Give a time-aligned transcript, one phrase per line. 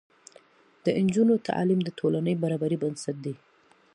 [0.83, 3.33] د نجونو تعلیم د ټولنې برابرۍ بنسټ دی.